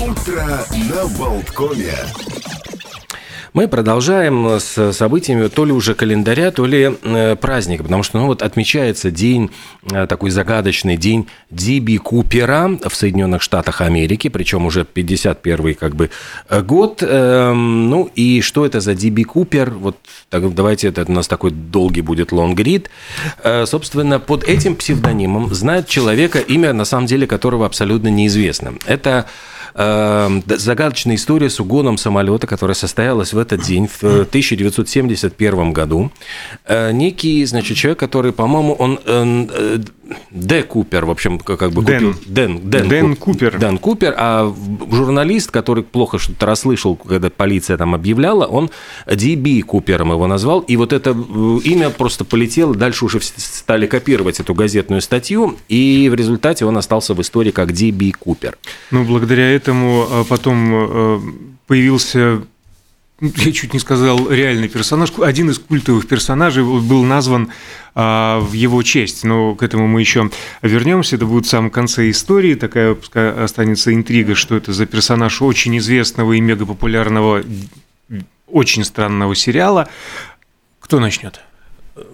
[0.00, 1.94] Утро на Болткоме.
[3.52, 8.26] Мы продолжаем с событиями то ли уже календаря, то ли э, праздника, потому что ну,
[8.26, 9.50] вот отмечается день,
[9.90, 16.10] э, такой загадочный день Диби Купера в Соединенных Штатах Америки, причем уже 51 как бы
[16.48, 17.02] э, год.
[17.02, 19.70] Эм, ну и что это за Диби Купер?
[19.70, 19.96] Вот
[20.28, 22.88] так, давайте, это у нас такой долгий будет лонгрид.
[23.64, 28.74] Собственно, под этим псевдонимом знает человека, имя на самом деле которого абсолютно неизвестно.
[28.86, 29.26] Это
[29.74, 36.10] загадочная история с угоном самолета, которая состоялась в этот день, в 1971 году.
[36.66, 39.78] Э, некий, значит, человек, который, по-моему, он э,
[40.30, 40.62] Д.
[40.62, 42.14] Купер, в общем, как бы Дэн.
[42.14, 42.32] купил...
[42.32, 43.58] Дэн, Дэн, Дэн Купер.
[43.58, 44.54] Дэн Купер, а
[44.90, 48.70] журналист, который плохо что-то расслышал, когда полиция там объявляла, он
[49.10, 54.40] Ди Купером его назвал, и вот это э, имя просто полетело, дальше уже стали копировать
[54.40, 58.58] эту газетную статью, и в результате он остался в истории как Ди Купер.
[58.90, 61.20] Ну, благодаря этому а, потом э,
[61.66, 62.42] появился
[63.20, 67.50] я чуть не сказал реальный персонаж, один из культовых персонажей был назван
[67.94, 70.30] а, в его честь, но к этому мы еще
[70.62, 75.42] вернемся, это будет в самом конце истории, такая пускай останется интрига, что это за персонаж
[75.42, 77.44] очень известного и мегапопулярного,
[78.46, 79.88] очень странного сериала.
[80.80, 81.40] Кто начнет?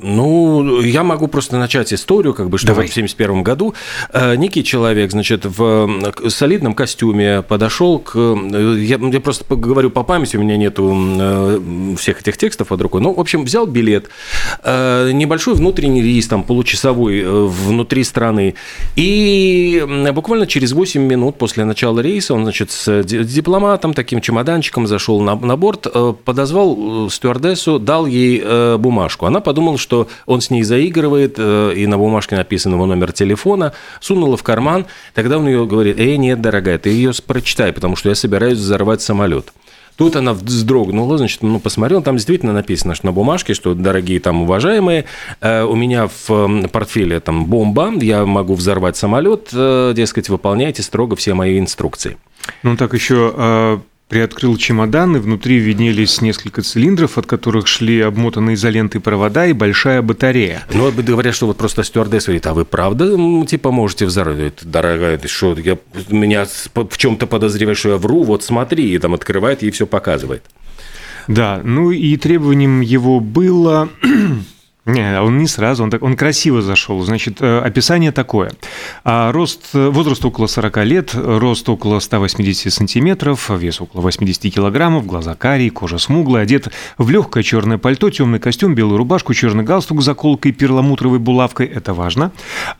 [0.01, 2.87] Ну, я могу просто начать историю, как бы, что Давай.
[2.87, 3.75] в 1971 году
[4.13, 5.89] э, некий человек, значит, в
[6.29, 8.15] солидном костюме подошел к...
[8.17, 12.81] Э, я, я просто говорю по памяти, у меня нету э, всех этих текстов под
[12.83, 13.01] рукой.
[13.01, 14.11] Ну, в общем, взял билет,
[14.65, 18.55] небольшой внутренний рейс, там, получасовой внутри страны,
[18.97, 25.21] и буквально через 8 минут после начала рейса он, значит, с дипломатом, таким чемоданчиком зашел
[25.21, 25.87] на, на борт,
[26.25, 29.27] подозвал стюардессу, дал ей бумажку.
[29.27, 33.13] Она подумала, подумал, что он с ней заигрывает, э, и на бумажке написан его номер
[33.13, 37.97] телефона, сунула в карман, тогда он ее говорит, эй, нет, дорогая, ты ее прочитай, потому
[37.97, 39.53] что я собираюсь взорвать самолет.
[39.97, 44.43] Тут она вздрогнула, значит, ну, посмотрел, там действительно написано, что на бумажке, что, дорогие там
[44.43, 45.05] уважаемые,
[45.41, 51.17] э, у меня в портфеле там бомба, я могу взорвать самолет, э, дескать, выполняйте строго
[51.17, 52.17] все мои инструкции.
[52.63, 59.01] Ну, так еще Приоткрыл чемодан, и внутри виднелись несколько цилиндров, от которых шли обмотанные изолентой
[59.01, 60.63] провода и большая батарея.
[60.73, 64.61] Ну, вот говорят, что вот просто стюардесса говорит, а вы правда, типа, можете взорвать?
[64.63, 65.77] Дорогая, ты что, я,
[66.09, 70.45] меня в чем-то подозреваешь, что я вру, вот смотри, и там открывает, и все показывает.
[71.27, 73.89] Да, ну и требованием его было
[74.87, 77.03] не, он не сразу, он, так, он красиво зашел.
[77.03, 78.53] Значит, э, описание такое.
[79.05, 85.35] А рост, возраст около 40 лет, рост около 180 сантиметров, вес около 80 килограммов, глаза
[85.35, 90.05] карие, кожа смуглая, одет в легкое черное пальто, темный костюм, белую рубашку, черный галстук с
[90.05, 92.31] заколкой перламутровой булавкой, это важно.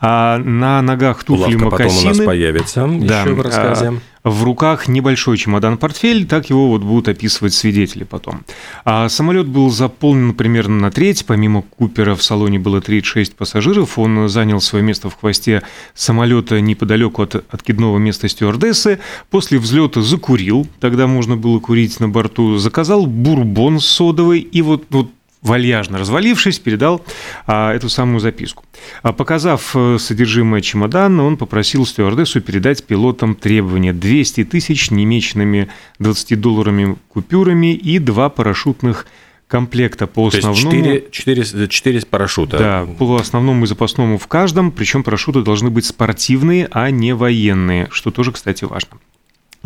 [0.01, 1.91] А на ногах туфли Булавка мокасины.
[1.91, 4.01] потом у нас появится да, еще в рассказе.
[4.27, 8.43] В руках небольшой чемодан-портфель, так его вот будут описывать свидетели потом.
[8.85, 14.29] А самолет был заполнен примерно на треть, помимо Купера в салоне было 36 пассажиров, он
[14.29, 15.63] занял свое место в хвосте
[15.95, 18.99] самолета неподалеку от откидного места стюардессы,
[19.31, 25.09] после взлета закурил, тогда можно было курить на борту, заказал бурбон содовый, и вот, вот
[25.47, 27.05] вальяжно развалившись, передал
[27.47, 28.65] а, эту самую записку.
[29.03, 35.69] А, показав э, содержимое чемодана, он попросил стюардессу передать пилотам требования 200 тысяч немеченными
[36.01, 39.07] 20-долларовыми купюрами и два парашютных
[39.49, 40.71] комплекта по основному.
[40.71, 42.59] То есть 4, 4, 4 парашюта.
[42.59, 47.89] Да, по основному и запасному в каждом, причем парашюты должны быть спортивные, а не военные,
[47.93, 48.99] что тоже, кстати, важно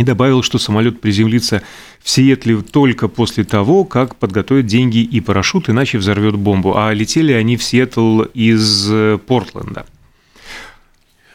[0.00, 1.61] и добавил, что самолет приземлится
[2.03, 6.75] в Сиэтле только после того, как подготовят деньги и парашют, иначе взорвет бомбу.
[6.75, 9.84] А летели они в Сиэтл из э, Портленда.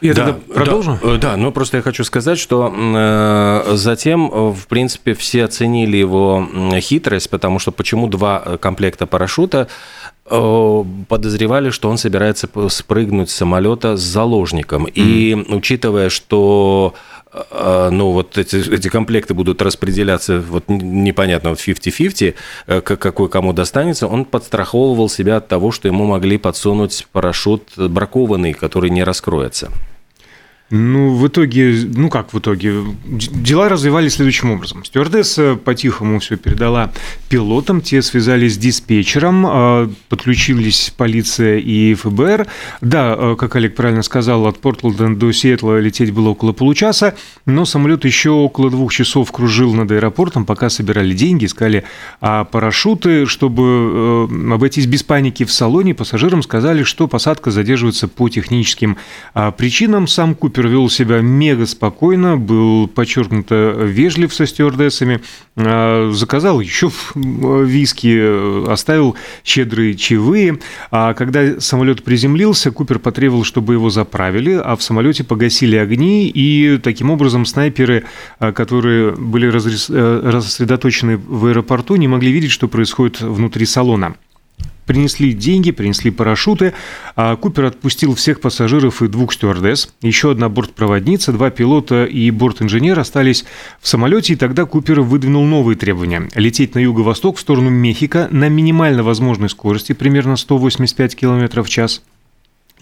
[0.00, 0.98] Я да, продолжу?
[1.00, 6.44] Да, да, но просто я хочу сказать, что э, затем, в принципе, все оценили его
[6.80, 9.68] хитрость, потому что почему два комплекта парашюта
[10.28, 14.86] э, подозревали, что он собирается спрыгнуть с самолета с заложником.
[14.86, 14.92] Mm-hmm.
[14.96, 16.94] И учитывая, что
[17.90, 22.34] ну, вот эти, эти комплекты будут распределяться вот непонятно, вот 50-50,
[22.66, 28.52] э, какой кому достанется, он подстраховывал себя от того, что ему могли подсунуть парашют бракованный,
[28.52, 29.70] который не раскроется.
[30.68, 34.84] Ну, в итоге, ну как в итоге, дела развивались следующим образом.
[34.84, 36.92] Стюардесса по-тихому все передала
[37.28, 42.48] пилотам, те связались с диспетчером, а, подключились полиция и ФБР.
[42.80, 47.14] Да, а, как Олег правильно сказал, от Портленда до Сиэтла лететь было около получаса,
[47.44, 51.84] но самолет еще около двух часов кружил над аэропортом, пока собирали деньги, искали
[52.20, 58.28] а парашюты, чтобы э, обойтись без паники в салоне, пассажирам сказали, что посадка задерживается по
[58.28, 58.96] техническим
[59.56, 60.08] причинам.
[60.08, 65.20] Сам Купер Купер вел себя мега спокойно, был подчеркнуто вежлив со стюардессами,
[65.54, 70.58] а, заказал еще виски, оставил щедрые чаевые.
[70.90, 76.78] А когда самолет приземлился, Купер потребовал, чтобы его заправили, а в самолете погасили огни, и
[76.82, 78.04] таким образом снайперы,
[78.38, 84.16] а, которые были э, рассредоточены в аэропорту, не могли видеть, что происходит внутри салона.
[84.86, 86.72] Принесли деньги, принесли парашюты.
[87.16, 89.92] А Купер отпустил всех пассажиров и двух стюардесс.
[90.00, 93.44] Еще одна бортпроводница, два пилота и борт-инженер остались
[93.80, 96.28] в самолете, и тогда Купер выдвинул новые требования.
[96.34, 102.02] Лететь на юго-восток в сторону Мехико на минимально возможной скорости, примерно 185 км в час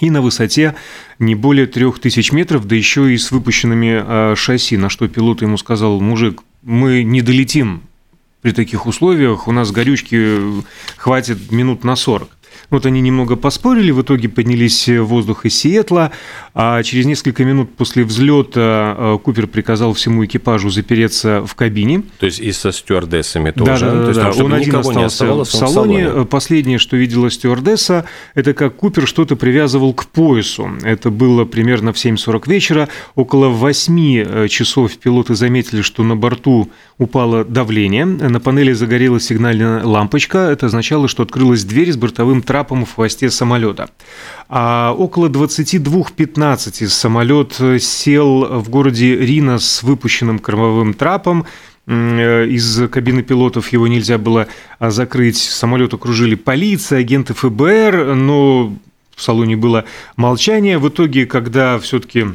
[0.01, 0.75] и на высоте
[1.19, 5.57] не более 3000 метров, да еще и с выпущенными а, шасси, на что пилот ему
[5.57, 7.83] сказал, мужик, мы не долетим
[8.45, 10.39] при таких условиях у нас горючки
[10.97, 12.29] хватит минут на 40.
[12.71, 16.11] Вот они немного поспорили, в итоге поднялись в воздух из Сиэтла,
[16.55, 22.03] а через несколько минут после взлета э, Купер приказал всему экипажу запереться в кабине.
[22.19, 23.87] То есть и со стюардессами тоже?
[23.87, 24.33] Да, да, да.
[24.33, 24.45] да.
[24.45, 25.45] Он один остался в салоне.
[25.45, 26.25] в салоне.
[26.27, 28.05] Последнее, что видела стюардесса,
[28.35, 30.71] это как Купер что-то привязывал к поясу.
[30.83, 32.89] Это было примерно в 7.40 вечера.
[33.15, 39.85] Около 8 э, часов пилоты заметили, что на борту упало давление, на панели загорелась сигнальная
[39.85, 40.39] лампочка.
[40.39, 43.91] Это означало, что открылась дверь с бортовым трапом в хвосте самолета.
[44.49, 51.47] А около 22.15 самолет сел в городе Рина с выпущенным кормовым трапом.
[51.87, 54.47] Э, из кабины пилотов его нельзя было
[54.79, 55.39] а, закрыть.
[55.39, 58.75] Самолет окружили полиция, агенты ФБР, но
[59.15, 59.85] в салоне было
[60.17, 60.79] молчание.
[60.79, 62.27] В итоге, когда все-таки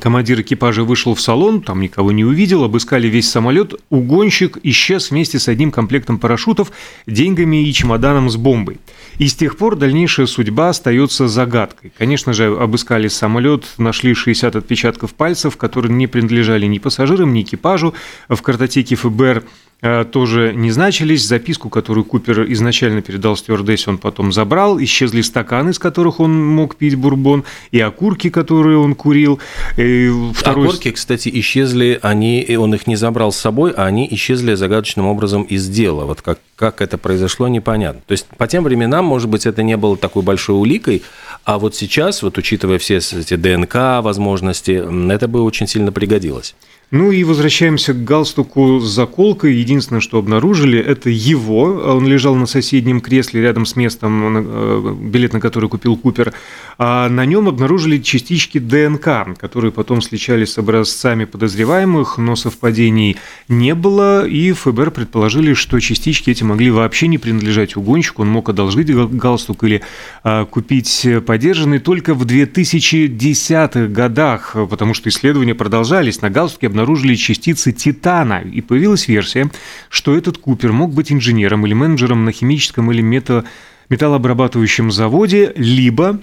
[0.00, 3.74] Командир экипажа вышел в салон, там никого не увидел, обыскали весь самолет.
[3.90, 6.72] Угонщик исчез вместе с одним комплектом парашютов,
[7.06, 8.78] деньгами и чемоданом с бомбой.
[9.18, 11.92] И с тех пор дальнейшая судьба остается загадкой.
[11.96, 17.94] Конечно же, обыскали самолет, нашли 60 отпечатков пальцев, которые не принадлежали ни пассажирам, ни экипажу.
[18.28, 19.44] В картотеке ФБР
[19.80, 21.26] тоже не значились.
[21.26, 24.82] Записку, которую Купер изначально передал стюардессе, он потом забрал.
[24.82, 29.40] Исчезли стаканы, из которых он мог пить бурбон, и окурки, которые он курил.
[29.76, 30.68] И второй...
[30.68, 35.42] Окурки, кстати, исчезли, они, он их не забрал с собой, а они исчезли загадочным образом
[35.42, 36.04] из дела.
[36.04, 38.02] Вот как, как это произошло, непонятно.
[38.06, 41.02] То есть по тем временам, может быть, это не было такой большой уликой,
[41.44, 44.82] а вот сейчас, вот учитывая все эти ДНК возможности,
[45.12, 46.54] это бы очень сильно пригодилось.
[46.90, 49.54] Ну и возвращаемся к галстуку с заколкой.
[49.54, 51.62] Единственное, что обнаружили, это его.
[51.62, 56.32] Он лежал на соседнем кресле рядом с местом, э, билет на который купил Купер.
[56.78, 63.16] А на нем обнаружили частички ДНК, которые потом сличались с образцами подозреваемых, но совпадений
[63.48, 68.48] не было, и ФБР предположили, что частички эти могли вообще не принадлежать угонщику, он мог
[68.48, 69.82] одолжить галстук или
[70.22, 76.22] а, купить подержанный только в 2010-х годах, потому что исследования продолжались.
[76.22, 76.83] На галстуке обнаружили
[77.20, 79.50] частицы титана, и появилась версия,
[79.88, 83.44] что этот Купер мог быть инженером или менеджером на химическом или мета
[83.90, 86.20] металлообрабатывающем заводе, либо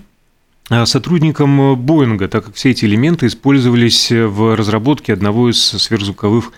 [0.70, 6.52] а, сотрудником Боинга, так как все эти элементы использовались в разработке одного из сверхзвуковых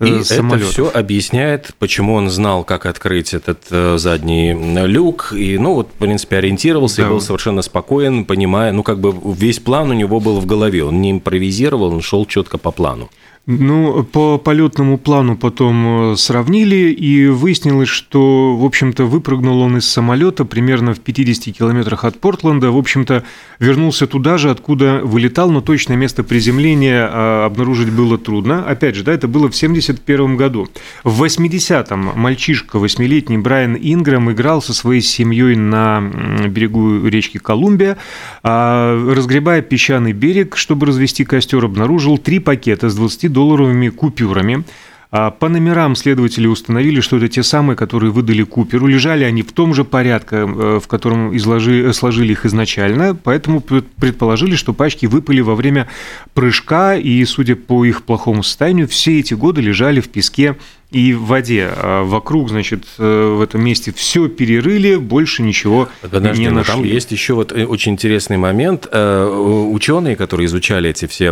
[0.00, 0.70] и самолетов.
[0.70, 4.54] это все объясняет, почему он знал, как открыть этот э, задний
[4.86, 7.08] люк, и, ну, вот, в принципе, ориентировался да.
[7.08, 10.84] и был совершенно спокоен, понимая, ну, как бы весь план у него был в голове,
[10.84, 13.10] он не импровизировал, он шел четко по плану.
[13.50, 19.88] Ну, по полетному плану потом э, сравнили, и выяснилось, что, в общем-то, выпрыгнул он из
[19.88, 23.24] самолета примерно в 50 километрах от Портленда, в общем-то,
[23.58, 28.66] вернулся туда же, откуда вылетал, но точное место приземления а, обнаружить было трудно.
[28.66, 30.68] Опять же, да, это было в 71 году.
[31.02, 36.02] В 80-м мальчишка, восьмилетний Брайан Инграм, играл со своей семьей на
[36.48, 37.96] берегу речки Колумбия,
[38.42, 44.64] а, разгребая песчаный берег, чтобы развести костер, обнаружил три пакета с 20 долларовыми купюрами.
[45.10, 48.86] А по номерам следователи установили, что это те самые, которые выдали Куперу.
[48.86, 53.60] Лежали они в том же порядке, э, в котором изложи, э, сложили их изначально, поэтому
[53.60, 55.86] предположили, что пачки выпали во время
[56.34, 60.56] прыжка, и, судя по их плохому состоянию, все эти годы лежали в песке
[60.90, 61.70] и в воде.
[61.76, 66.72] А вокруг, значит, э, в этом месте все перерыли, больше ничего Подожди, не нашли.
[66.72, 68.88] Там есть еще вот э, очень интересный момент.
[68.90, 69.26] Э,
[69.70, 71.28] ученые, которые изучали эти все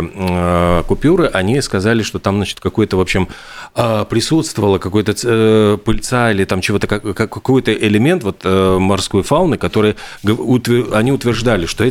[0.87, 3.27] купюры, они сказали, что там, значит, какой-то, в общем,
[3.73, 11.89] присутствовало какой-то пыльца или там чего-то, какой-то элемент вот морской фауны, который они утверждали, что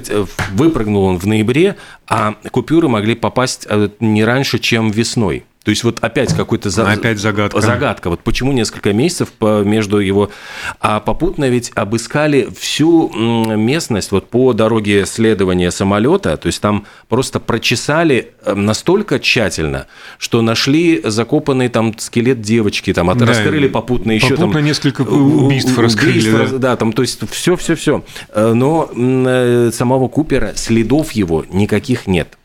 [0.52, 3.66] выпрыгнул он в ноябре, а купюры могли попасть
[4.00, 5.44] не раньше, чем весной.
[5.66, 6.88] То есть вот опять какой-то за...
[6.88, 7.60] опять загадка.
[7.60, 8.08] загадка.
[8.08, 10.30] Вот почему несколько месяцев между его...
[10.78, 17.40] А попутно ведь обыскали всю местность вот по дороге следования самолета, то есть там просто
[17.40, 24.36] прочесали э, настолько тщательно, что нашли закопанный там скелет девочки, там да, раскрыли попутно еще
[24.36, 24.64] попутно там...
[24.64, 26.28] несколько убийств раскрыли.
[26.28, 26.58] Убийств, да.
[26.58, 28.04] да, там, то есть все-все-все.
[28.28, 32.38] Э, но э, самого Купера, следов его никаких нет.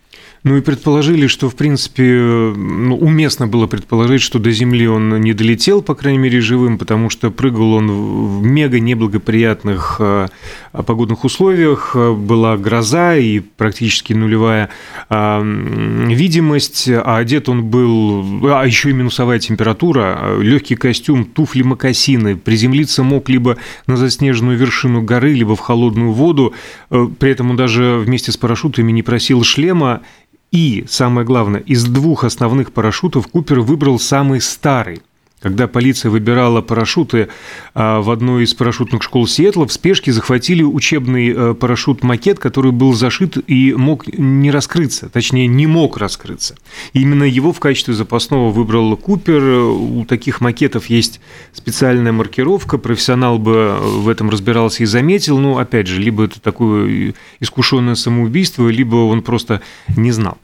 [0.43, 5.33] Ну и предположили, что, в принципе, ну, уместно было предположить, что до Земли он не
[5.33, 10.29] долетел, по крайней мере, живым, потому что прыгал он в мега неблагоприятных э,
[10.71, 11.95] погодных условиях.
[11.95, 14.71] Была гроза и практически нулевая
[15.11, 22.35] э, видимость, а одет он был, а еще и минусовая температура, легкий костюм, туфли, мокасины.
[22.35, 26.55] Приземлиться мог либо на заснеженную вершину горы, либо в холодную воду.
[26.89, 30.01] Э, при этом он даже вместе с парашютами не просил шлема,
[30.51, 35.01] и, самое главное, из двух основных парашютов Купер выбрал самый старый.
[35.41, 37.29] Когда полиция выбирала парашюты
[37.73, 42.93] а, в одной из парашютных школ Сиэтла, в спешке захватили учебный э, парашют-макет, который был
[42.93, 46.57] зашит и мог не раскрыться, точнее, не мог раскрыться.
[46.93, 49.41] Именно его в качестве запасного выбрал Купер.
[49.41, 51.19] У таких макетов есть
[51.53, 55.39] специальная маркировка, профессионал бы в этом разбирался и заметил.
[55.39, 59.61] Ну, опять же, либо это такое искушенное самоубийство, либо он просто
[59.97, 60.37] не знал.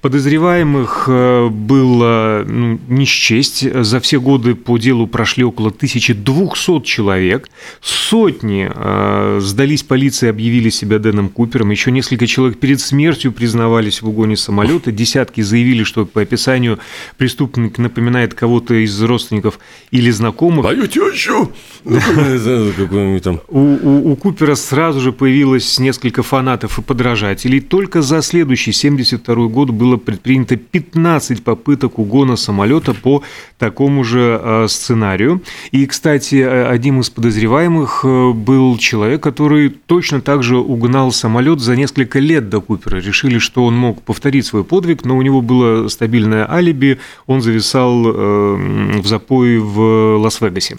[0.00, 3.66] Подозреваемых э, было ну, не счесть.
[3.84, 7.48] За все годы по делу прошли около 1200 человек.
[7.80, 11.70] Сотни э, сдались полиции, объявили себя Дэном Купером.
[11.70, 14.92] Еще несколько человек перед смертью признавались в угоне самолета.
[14.92, 16.78] Десятки заявили, что по описанию
[17.16, 19.58] преступник напоминает кого-то из родственников
[19.90, 20.64] или знакомых.
[20.64, 21.52] Мою тещу!
[23.48, 27.60] У, Купера сразу же появилось несколько фанатов и подражателей.
[27.60, 33.22] Только за следующий 72 год было предпринято 15 попыток угона самолета по
[33.58, 35.42] такому же э, сценарию.
[35.70, 41.60] И, кстати, э, одним из подозреваемых э, был человек, который точно так же угнал самолет
[41.60, 42.96] за несколько лет до Купера.
[42.98, 48.02] Решили, что он мог повторить свой подвиг, но у него было стабильное алиби, он зависал
[48.02, 50.76] в запое в Лас-Вегасе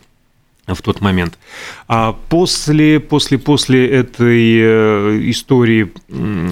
[0.76, 1.38] в тот момент.
[1.88, 5.92] А после, после, после этой э, истории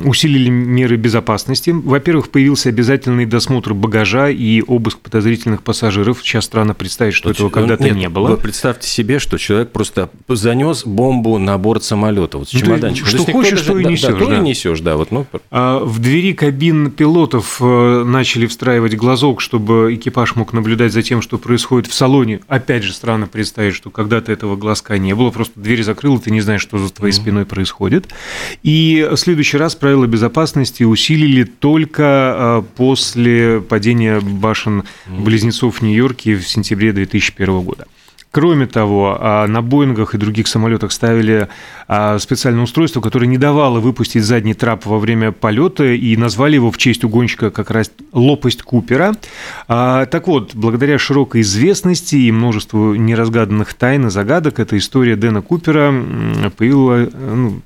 [0.03, 1.71] усилили меры безопасности.
[1.71, 6.19] Во-первых, появился обязательный досмотр багажа и обыск подозрительных пассажиров.
[6.21, 8.29] Сейчас странно представить, что этого когда-то нет, не было.
[8.29, 13.09] Вы представьте себе, что человек просто занес бомбу на борт самолета, вот с ну, чемоданчиком.
[13.09, 14.13] Что хочешь, что и несешь.
[14.13, 14.37] Да, да, да.
[14.37, 14.97] и несешь, да.
[14.97, 15.25] Вот, ну...
[15.51, 21.21] а в двери кабин пилотов э, начали встраивать глазок, чтобы экипаж мог наблюдать за тем,
[21.21, 22.41] что происходит в салоне.
[22.47, 26.39] Опять же, странно представить, что когда-то этого глазка не было, просто дверь закрыл, ты не
[26.39, 28.07] знаешь, что за твоей спиной происходит.
[28.63, 36.35] И в следующий раз правила безопасности усилили только а, после падения башен близнецов в Нью-Йорке
[36.35, 37.85] в сентябре 2001 года.
[38.31, 41.47] Кроме того, а, на Боингах и других самолетах ставили
[41.87, 46.69] а, специальное устройство, которое не давало выпустить задний трап во время полета, и назвали его
[46.69, 49.15] в честь угонщика как раз лопасть Купера.
[49.67, 55.41] А, так вот, благодаря широкой известности и множеству неразгаданных тайн и загадок, эта история Дэна
[55.41, 55.93] Купера
[56.57, 57.61] появилась, ну,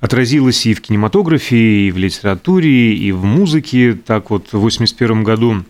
[0.00, 3.94] отразилась и в кинематографе, и в литературе, и в музыке.
[3.94, 5.64] Так вот, в 1981 году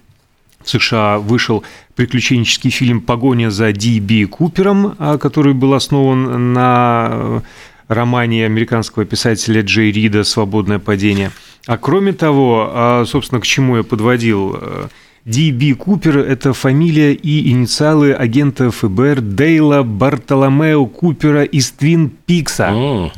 [0.65, 1.65] в США вышел
[1.95, 7.41] приключенческий фильм «Погоня за Ди Би Купером», а, который был основан на э,
[7.89, 11.31] романе американского писателя Джей Рида «Свободное падение».
[11.67, 14.89] А кроме того, а, собственно, к чему я подводил, э,
[15.25, 23.13] Ди Би Купер– это фамилия и инициалы агента ФБР Дейла Бартоломео Купера из Твин Пикса.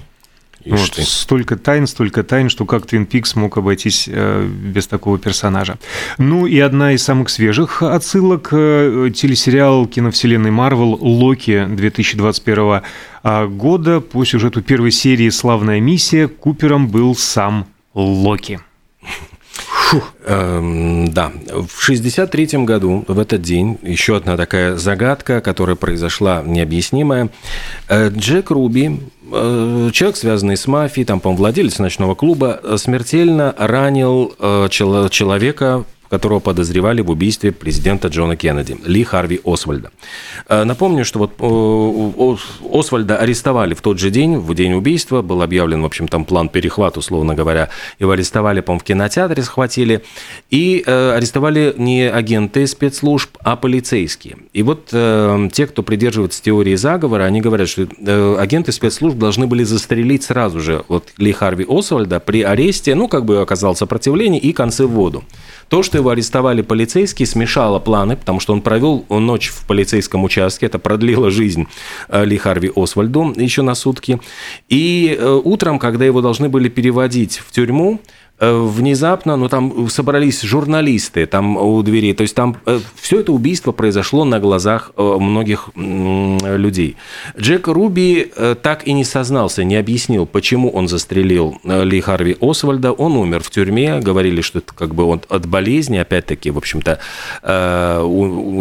[0.66, 5.78] Вот, столько тайн, столько тайн, что как Twin Peaks мог обойтись э, без такого персонажа.
[6.18, 12.83] Ну и одна из самых свежих отсылок э,– телесериал киновселенной Марвел «Локи» 2021
[13.23, 14.00] а, года.
[14.00, 18.61] По сюжету первой серии «Славная миссия» Купером был сам Локи.
[20.26, 27.28] Эм, да, в 63 году, в этот день, еще одна такая загадка, которая произошла необъяснимая.
[27.88, 29.00] Э, Джек Руби,
[29.31, 37.01] человек, связанный с мафией, там, по владелец ночного клуба, смертельно ранил э, человека которого подозревали
[37.01, 39.91] в убийстве президента Джона Кеннеди, Ли Харви Освальда.
[40.49, 42.41] Э, напомню, что вот
[42.73, 46.49] Освальда арестовали в тот же день, в день убийства, был объявлен, в общем, там план
[46.49, 50.03] перехвата, условно говоря, его арестовали, по в кинотеатре схватили,
[50.51, 54.37] и э, арестовали не агенты спецслужб, а полицейские.
[54.53, 57.87] И вот э, те, кто придерживается теории заговора, они говорят, что
[58.39, 63.25] агенты спецслужб должны были застрелить сразу же вот Ли Харви Освальда при аресте, ну, как
[63.25, 65.25] бы оказал сопротивление и концы в воду.
[65.69, 70.67] То, что его арестовали полицейские, смешало планы, потому что он провел ночь в полицейском участке,
[70.67, 71.67] это продлило жизнь
[72.09, 74.21] э, Ли Харви Освальду еще на сутки.
[74.69, 78.01] И э, утром, когда его должны были переводить в тюрьму,
[78.53, 83.73] внезапно, ну там собрались журналисты там у двери, то есть там э, все это убийство
[83.73, 86.97] произошло на глазах э, многих людей.
[87.39, 88.33] Джек Руби
[88.63, 92.93] так и не сознался, не объяснил, почему он застрелил Ли Харви Освальда.
[92.93, 96.99] Он умер в тюрьме, говорили, что это как бы он от болезни, опять-таки, в общем-то,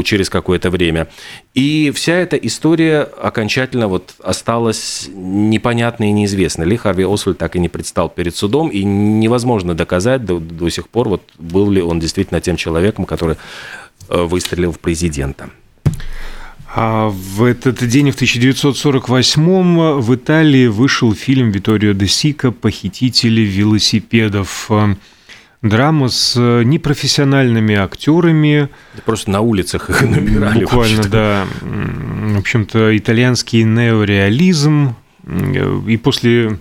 [0.03, 1.07] через какое-то время.
[1.53, 6.65] И вся эта история окончательно вот осталась непонятной и неизвестной.
[6.65, 10.87] Ли Харви Освальд так и не предстал перед судом, и невозможно доказать до, до сих
[10.87, 13.37] пор, вот был ли он действительно тем человеком, который
[14.09, 15.49] э, выстрелил в президента.
[16.75, 24.71] А в этот день, в 1948 в Италии вышел фильм Виторио де Сика «Похитители велосипедов».
[25.63, 28.67] Драма с э, непрофессиональными актерами.
[29.05, 30.65] Просто на улицах их набирали.
[30.65, 31.47] Буквально, да.
[31.61, 34.95] В общем-то, итальянский неореализм.
[35.87, 36.59] И после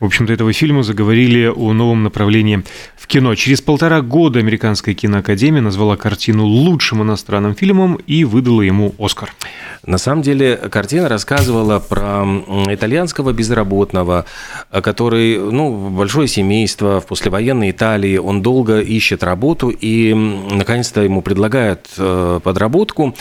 [0.00, 2.64] в общем-то, этого фильма заговорили о новом направлении
[2.96, 3.34] в кино.
[3.34, 9.32] Через полтора года Американская киноакадемия назвала картину лучшим иностранным фильмом и выдала ему «Оскар».
[9.84, 12.24] На самом деле картина рассказывала про
[12.68, 14.24] итальянского безработного,
[14.70, 21.88] который, ну, большое семейство в послевоенной Италии, он долго ищет работу и, наконец-то, ему предлагают
[21.98, 23.14] э, подработку.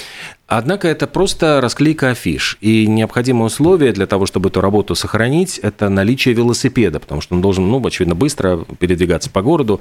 [0.51, 2.57] Однако это просто расклейка афиш.
[2.59, 7.41] И необходимое условие для того, чтобы эту работу сохранить, это наличие велосипеда, потому что он
[7.41, 9.79] должен, ну, очевидно, быстро передвигаться по городу.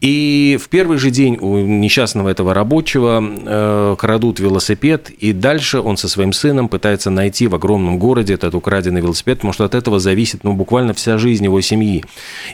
[0.00, 5.96] И в первый же день у несчастного этого рабочего э, крадут велосипед, и дальше он
[5.96, 9.98] со своим сыном пытается найти в огромном городе этот украденный велосипед, потому что от этого
[9.98, 12.04] зависит, ну, буквально вся жизнь его семьи.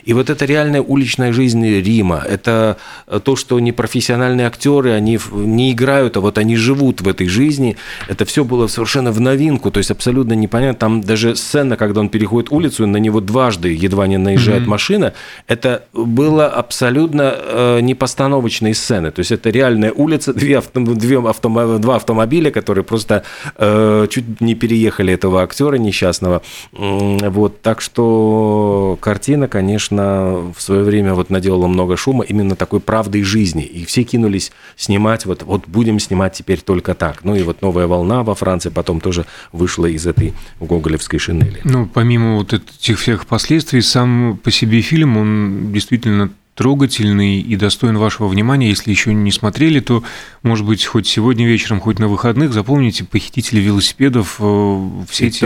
[0.05, 2.77] И вот это реальная уличная жизнь Рима, это
[3.23, 7.77] то, что непрофессиональные актеры, они не играют, а вот они живут в этой жизни.
[8.07, 10.79] Это все было совершенно в новинку, то есть абсолютно непонятно.
[10.79, 14.67] Там даже сцена, когда он переходит улицу, на него дважды едва не наезжает mm-hmm.
[14.67, 15.13] машина,
[15.47, 19.11] это было абсолютно э, непостановочные сцены.
[19.11, 23.23] То есть это реальная улица, две, авто, две автом, два автомобиля, которые просто
[23.57, 26.41] э, чуть не переехали этого актера несчастного.
[26.71, 33.23] Вот, так что картина, конечно, в свое время вот наделала много шума именно такой правдой
[33.23, 33.63] жизни.
[33.63, 37.23] И все кинулись снимать, вот, вот будем снимать теперь только так.
[37.23, 41.61] Ну и вот новая волна во Франции потом тоже вышла из этой гоголевской шинели.
[41.63, 47.97] Ну, помимо вот этих всех последствий, сам по себе фильм, он действительно трогательный и достоин
[47.97, 48.69] вашего внимания.
[48.69, 50.03] Если еще не смотрели, то,
[50.41, 54.37] может быть, хоть сегодня вечером, хоть на выходных запомните «Похитители велосипедов».
[54.39, 55.45] Э, все эти...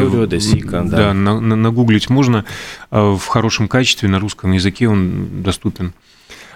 [0.89, 0.98] Да.
[0.98, 2.45] Да, нагуглить можно.
[2.91, 5.93] Э, в хорошем качестве, на русском языке он доступен.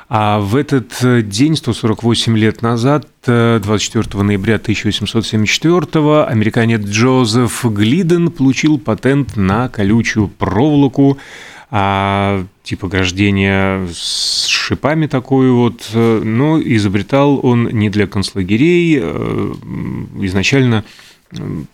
[0.10, 8.30] А в этот э, день, 148 лет назад, 24 э, ноября 1874 американец Джозеф Глиден
[8.30, 11.18] получил патент на колючую проволоку,
[11.72, 19.00] а типа ограждения с шипами такой вот, э, но изобретал он не для концлагерей,
[20.20, 20.84] изначально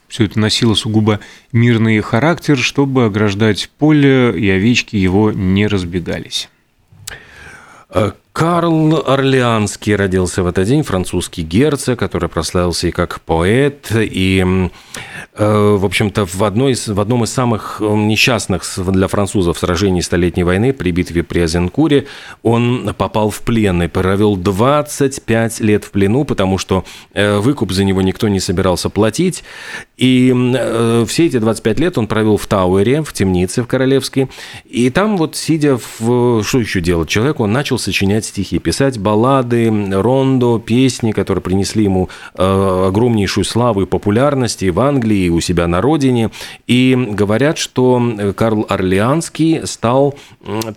[0.07, 1.19] все это носило сугубо
[1.51, 6.49] мирный характер, чтобы ограждать поле, и овечки его не разбегались.
[7.91, 8.11] Uh.
[8.39, 14.69] Карл Орлеанский родился в этот день, французский герцог, который прославился и как поэт, и,
[15.33, 20.01] э, в общем-то, в, одной из, в одном из самых э, несчастных для французов сражений
[20.01, 22.07] Столетней войны при битве при Азенкуре
[22.41, 27.83] он попал в плен и провел 25 лет в плену, потому что э, выкуп за
[27.83, 29.43] него никто не собирался платить.
[29.97, 30.33] И
[31.09, 34.29] все эти 25 лет он провел в Тауэре, в темнице в Королевской.
[34.63, 36.41] И там вот, сидя в...
[36.41, 37.09] Что еще делать?
[37.09, 43.81] Человек, он начал сочинять стихи, писать баллады, рондо, песни, которые принесли ему э, огромнейшую славу
[43.81, 46.31] и популярность и в Англии, и у себя на родине.
[46.67, 48.01] И говорят, что
[48.35, 50.15] Карл Орлеанский стал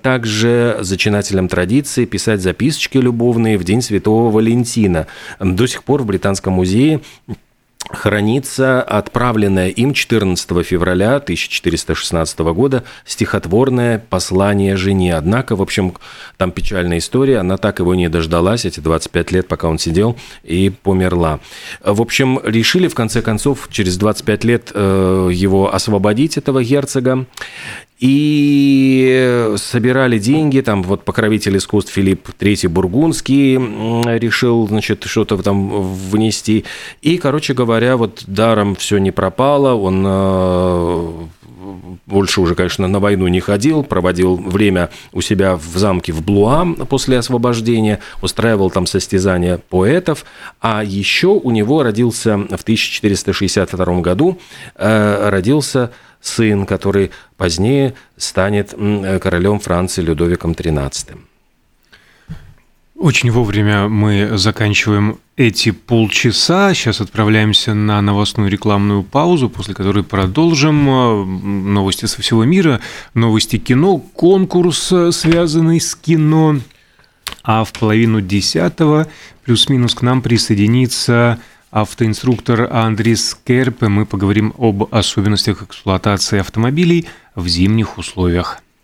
[0.03, 5.07] также зачинателем традиции писать записочки любовные в День Святого Валентина.
[5.41, 7.01] До сих пор в Британском музее
[7.91, 15.17] хранится отправленное им 14 февраля 1416 года стихотворное послание жене.
[15.17, 15.95] Однако, в общем,
[16.37, 20.71] там печальная история, она так его не дождалась, эти 25 лет, пока он сидел, и
[20.71, 21.41] померла.
[21.85, 27.27] В общем, решили, в конце концов, через 25 лет э, его освободить, этого герцога,
[28.03, 33.55] и собирали деньги, там вот покровитель искусств Филипп III Бургундский
[34.19, 36.65] решил, значит, что-то там внести.
[37.01, 41.13] И, короче говоря, вот даром все не пропало, он э,
[42.07, 46.67] больше уже, конечно, на войну не ходил, проводил время у себя в замке в Блуа
[46.89, 50.25] после освобождения, устраивал там состязания поэтов,
[50.61, 54.41] а еще у него родился в 1462 году
[54.75, 58.71] э, родился сын, который позднее станет
[59.21, 61.19] королем Франции Людовиком XIII.
[63.03, 66.73] Очень вовремя мы заканчиваем эти полчаса.
[66.73, 72.81] Сейчас отправляемся на новостную рекламную паузу, после которой продолжим э, новости со всего мира,
[73.15, 76.61] новости кино, конкурс, э, связанный с кино.
[77.43, 79.09] А в половину десятого
[79.45, 81.41] плюс-минус к нам присоединится
[81.73, 83.89] автоинструктор Андрис Керпе.
[83.89, 88.61] Мы поговорим об особенностях эксплуатации автомобилей в зимних условиях.